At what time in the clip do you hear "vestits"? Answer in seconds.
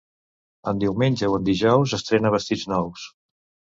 2.37-2.65